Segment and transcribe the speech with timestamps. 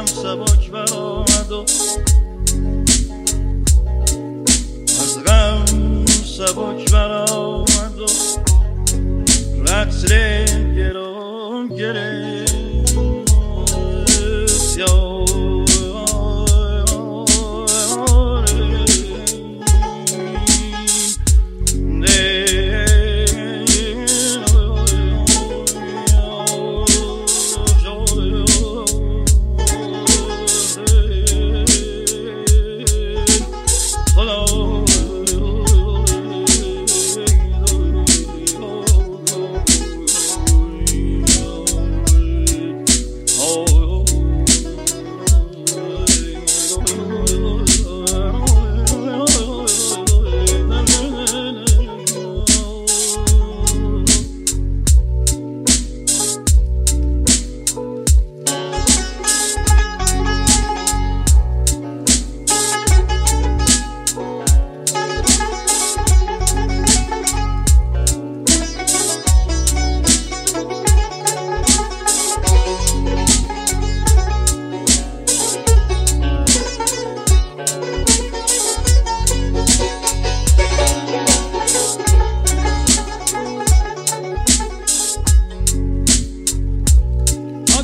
[0.00, 1.64] سبک برآمد و
[4.86, 5.64] رقص گران
[6.76, 6.91] گره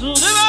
[0.00, 0.39] Jesus.